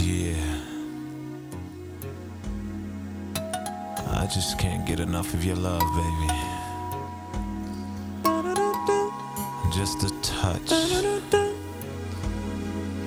[0.00, 0.34] Yeah.
[4.08, 6.32] I just can't get enough of your love, baby.
[9.74, 10.70] Just a touch.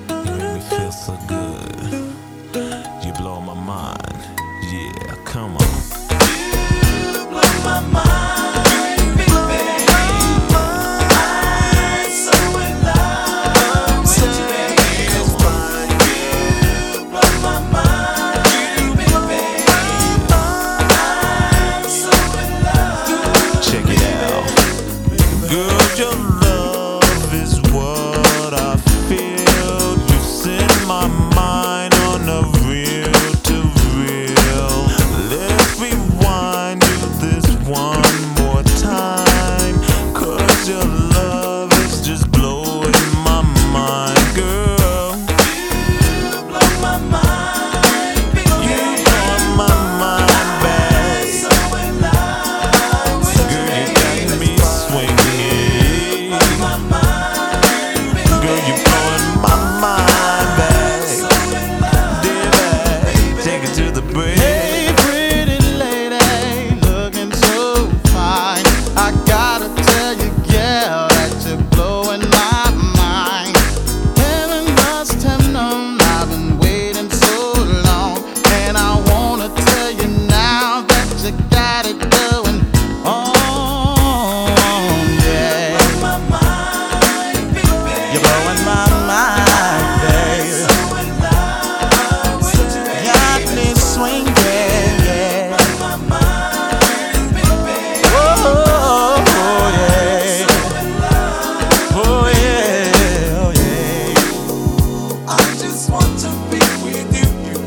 [0.06, 1.43] You make me feel so good.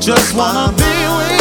[0.08, 0.84] Just wanna be
[1.18, 1.37] with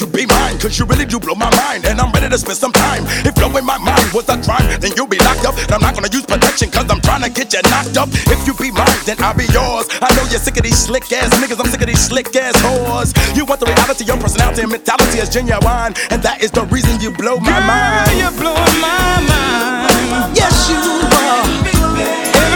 [0.00, 0.58] you be mine?
[0.58, 3.04] Cause you really do blow my mind, and I'm ready to spend some time.
[3.24, 5.56] If blowing my mind was a crime, then you'll be locked up.
[5.56, 8.08] And I'm not gonna use protection, cause I'm trying to get you knocked up.
[8.28, 9.88] If you be mine, then I'll be yours.
[10.02, 12.56] I know you're sick of these slick ass niggas, I'm sick of these slick ass
[12.62, 13.14] whores.
[13.36, 17.00] You want the reality, your personality and mentality is genuine, and that is the reason
[17.00, 18.18] you blow my mind.
[18.18, 20.36] You're blowing my mind.
[20.36, 22.55] Yes, you are.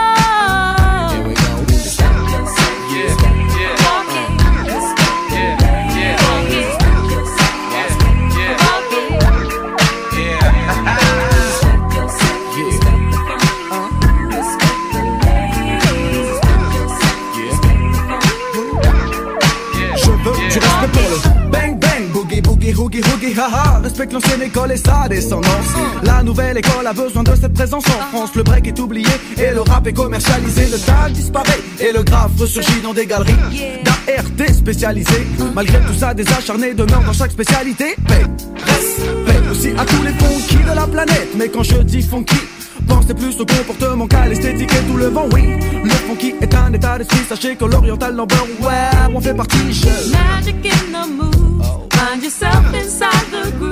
[23.91, 25.67] Respecte l'ancienne école et sa descendance.
[26.03, 28.29] La nouvelle école a besoin de cette présence en France.
[28.37, 30.67] Le break est oublié et le rap est commercialisé.
[30.67, 33.35] Le tag disparaît et le graphe ressurgit dans des galeries
[33.83, 35.27] d'ART spécialisées.
[35.53, 37.97] Malgré tout ça, des acharnés demeurent dans chaque spécialité.
[38.07, 38.25] Paix,
[38.65, 41.35] respect aussi à tous les funky de la planète.
[41.35, 42.39] Mais quand je dis funky,
[42.87, 45.43] Pensez plus au comportement qu'à l'esthétique et tout le vent, oui.
[45.83, 49.71] Le funky est un état d'esprit, sachez que l'oriental number, ouais, on fait partie.
[49.71, 49.85] Je...
[50.11, 51.51] Magic in the moves.
[51.91, 53.70] Find yourself inside the grooves.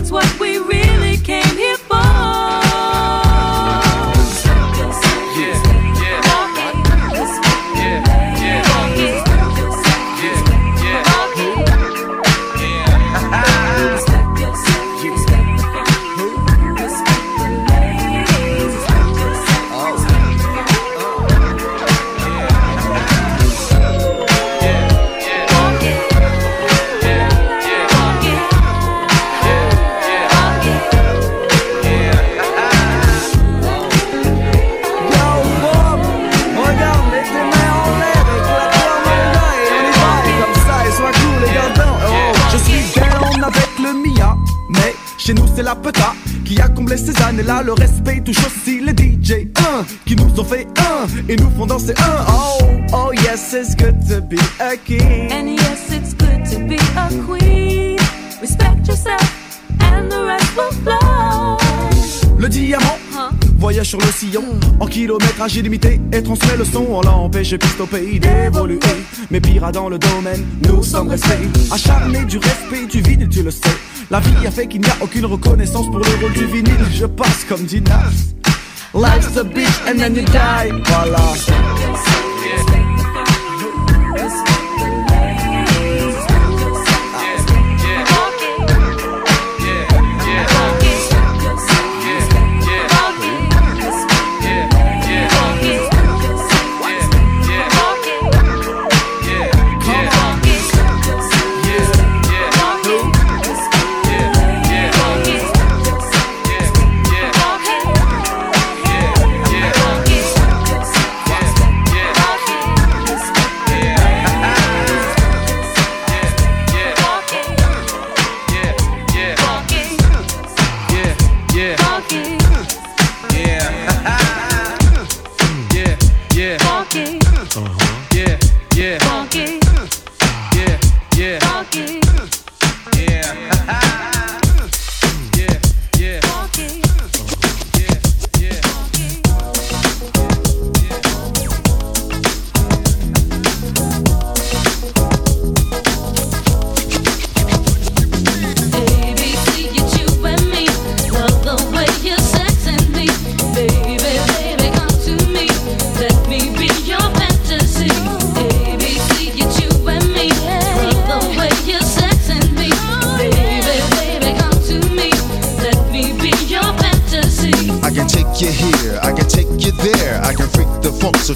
[0.00, 2.29] Music's what we really came here for.
[45.20, 47.62] Chez nous c'est la peta qui a comblé ces années-là.
[47.62, 51.66] Le respect touche aussi les DJ, un, qui nous ont fait un, et nous font
[51.66, 52.24] danser un.
[52.28, 52.58] Oh,
[52.92, 55.30] oh yes, it's good to be a king.
[55.30, 57.98] And yes, it's good to be a queen.
[58.40, 61.58] Respect yourself, and the rest will flow.
[62.38, 63.30] Le diamant Huh?
[63.60, 64.42] Voyage sur le sillon
[64.80, 66.86] en kilométrage illimité et transmet le son.
[66.88, 68.80] On l'empêche piste au pays d'évoluer.
[69.30, 73.50] Mais pire dans le domaine, nous sommes restés acharnés du respect du vinyle, tu le
[73.50, 73.60] sais.
[74.10, 76.86] La vie a fait qu'il n'y a aucune reconnaissance pour le rôle du vinyle.
[76.92, 78.32] Je passe comme dit Nas.
[78.92, 80.72] Life's a bitch and then you die.
[80.86, 81.20] Voilà.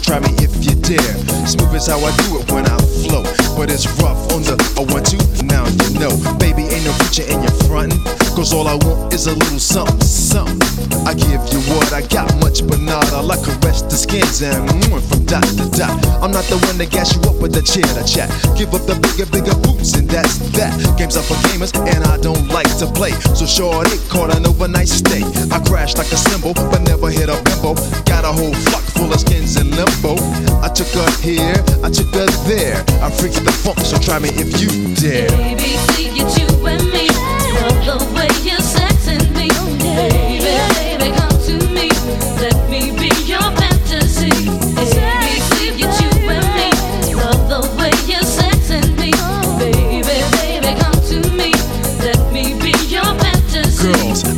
[0.05, 1.17] Try me if you dare.
[1.47, 3.25] Smooth is how I do it when I flow.
[3.57, 5.19] But it's rough on the a one two.
[5.47, 8.13] Now you know, baby, ain't no preacher in your front.
[8.35, 10.59] Cause all I want is a little something, something.
[11.07, 13.31] I give you what I got, much but not all.
[13.31, 15.94] I caress the skins and mm, from dot to dot.
[16.18, 18.27] I'm not the one to gas you up with chair to chat.
[18.59, 20.75] Give up the bigger, bigger boots, and that's that.
[20.99, 23.12] Games are for gamers, and I don't like to play.
[23.38, 25.23] So short, it caught an overnight stay.
[25.55, 27.79] I crashed like a cymbal, but never hit a bimbo.
[28.03, 30.18] Got a whole flock full of skins in limbo.
[30.59, 31.55] I took her here,
[31.87, 32.83] I took her there.
[32.99, 35.31] I freaked the funk, so try me if you dare.
[35.38, 36.63] Baby, see you, you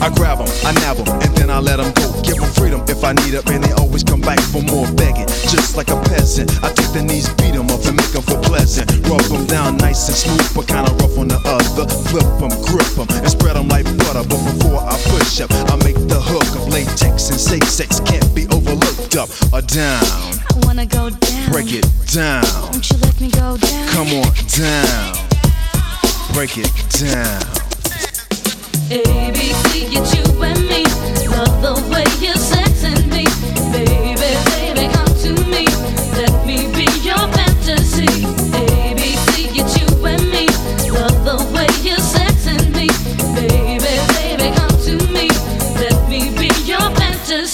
[0.07, 2.23] I grab them, I nab them, and then I let them go.
[2.23, 5.27] Give them freedom if I need it, and they always come back for more begging.
[5.51, 8.51] Just like a peasant, I take the knees, beat them up, and make them feel
[8.51, 8.91] pleasant.
[9.09, 11.87] Rub them down nice and smooth, but kinda rough on the other.
[12.11, 14.25] Flip them, grip them, and spread them like butter.
[14.29, 18.01] But before I push up, I make the hook of latex and safe sex.
[18.01, 20.03] Can't be overlooked up or down.
[20.03, 21.51] I wanna go down.
[21.51, 22.45] Break it down.
[22.73, 23.89] Won't you let me go down?
[23.89, 25.17] Come on down.
[26.33, 27.43] Break it down.
[28.89, 30.85] A, B, C, get you and me.
[31.27, 33.56] Love the way you're sexing me.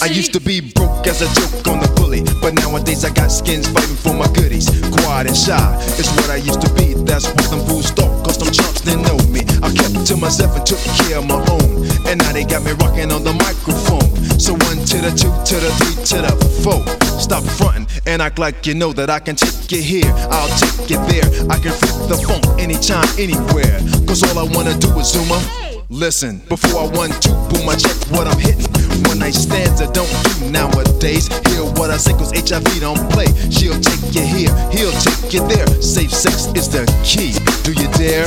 [0.03, 3.31] I used to be broke as a joke on the bully, but nowadays I got
[3.31, 4.67] skins fighting for my goodies.
[4.91, 6.95] Quiet and shy is what I used to be.
[7.07, 9.47] That's what them fools thought, cause them chumps didn't know me.
[9.63, 11.87] I kept to myself and took care of my own.
[12.11, 14.11] And now they got me rocking on the microphone.
[14.43, 16.35] So one to the two, to the three, to the
[16.67, 16.83] four.
[17.23, 20.11] Stop fronting and act like you know that I can take you here.
[20.35, 21.31] I'll take you there.
[21.47, 23.79] I can flip the funk anytime, anywhere.
[24.11, 25.72] Cause all I wanna do is zoom up.
[25.93, 28.65] Listen, before I one two boom, I check what I'm hitting.
[29.09, 31.29] One night stands I don't do nowadays.
[31.53, 33.27] Hear what I say, cause HIV don't play.
[33.51, 35.67] She'll take you here, he'll take you there.
[35.83, 37.37] Safe sex is the key.
[37.63, 38.25] Do you dare?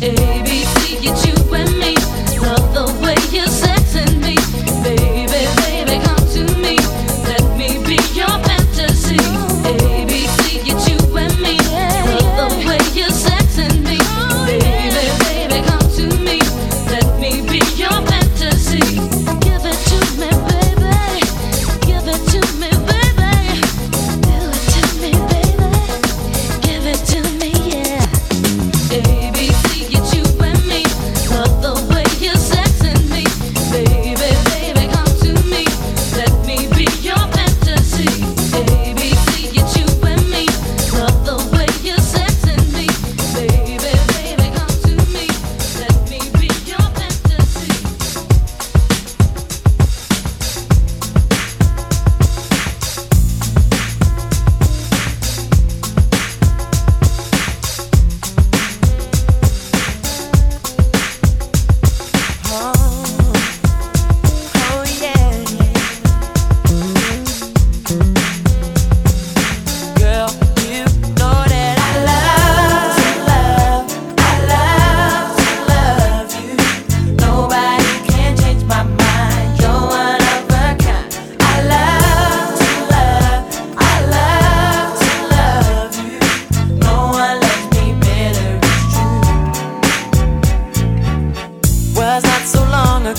[0.00, 1.96] A, B, C, get you and me.
[2.40, 3.79] Love the way you're sexing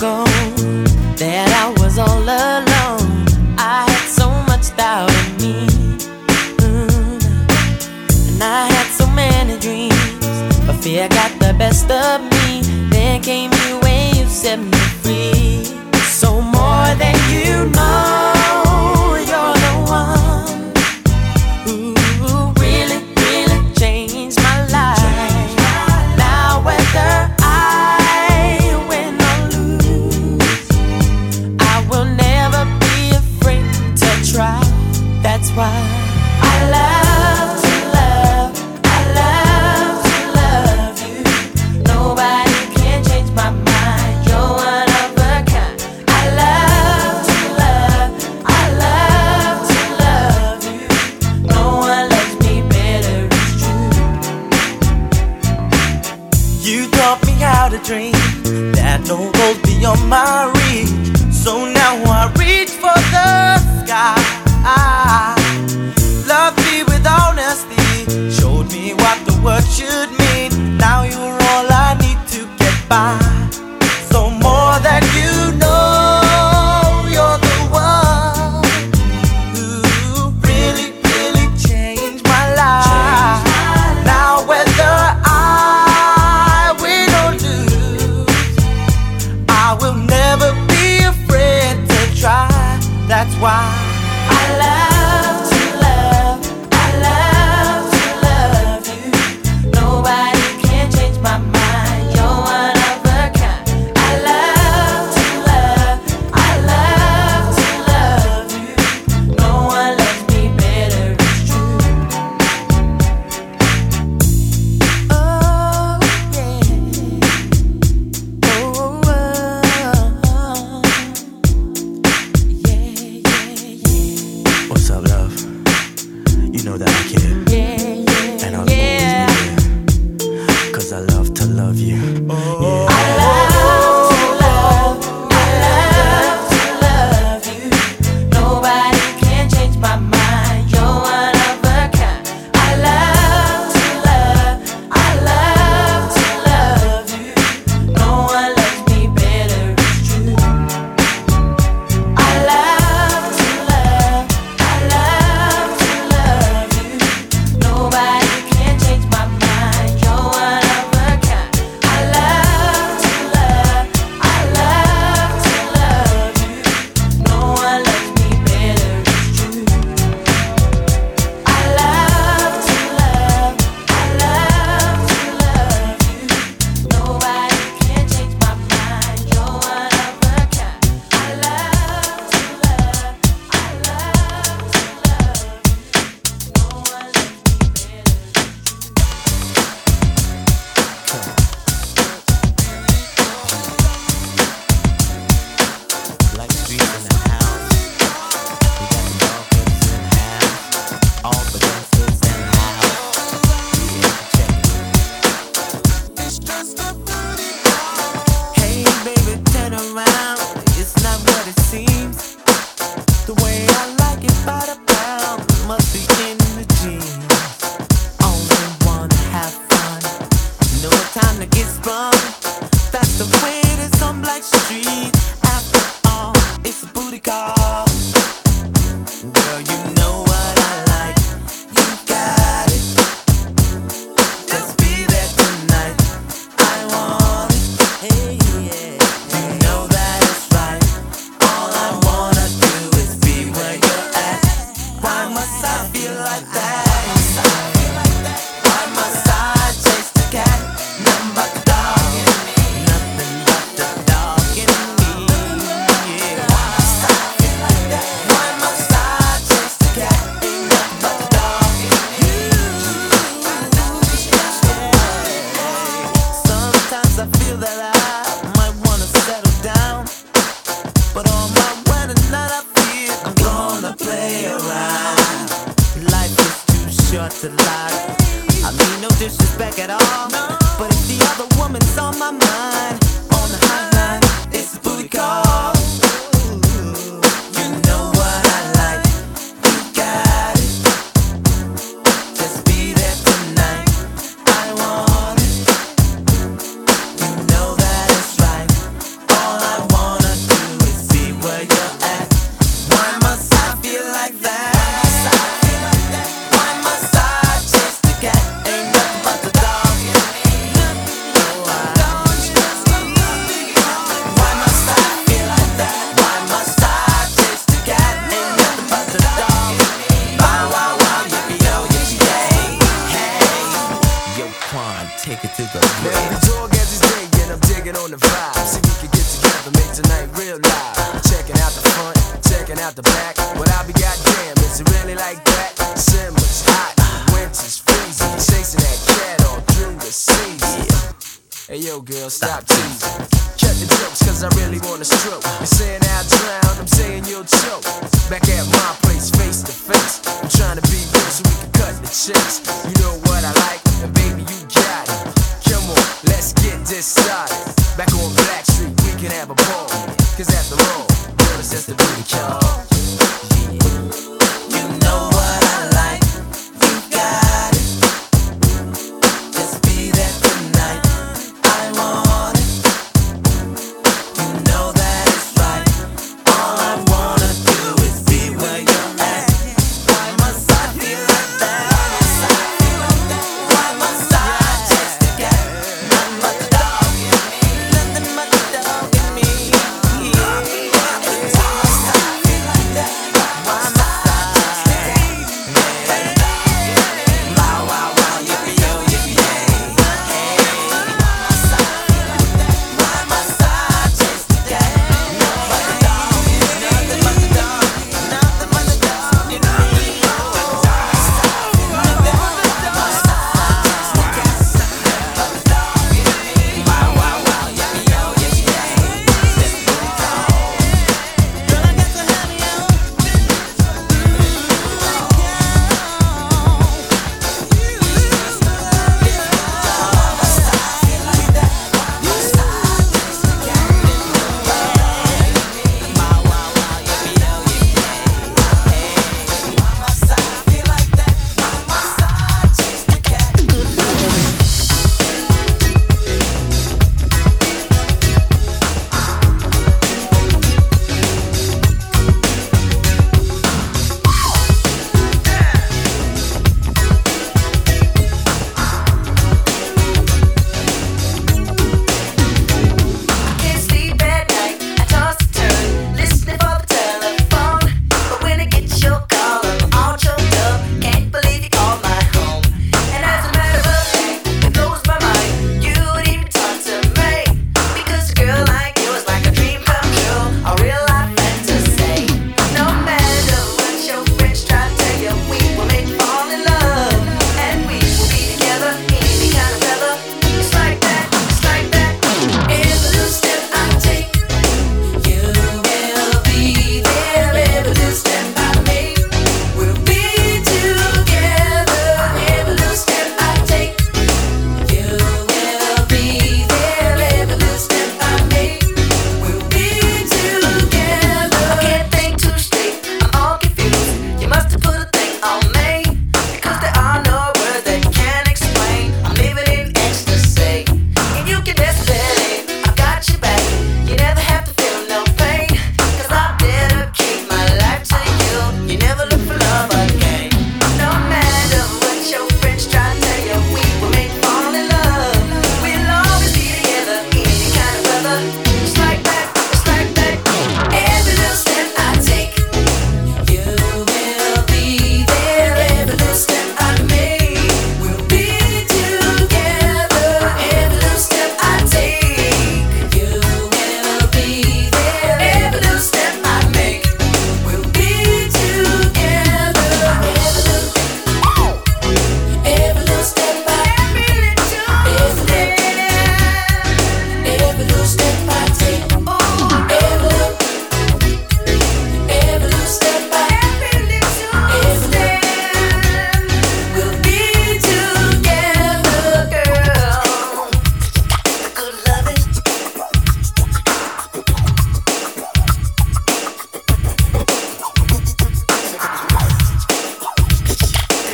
[0.02, 0.31] long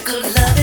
[0.07, 0.56] good love.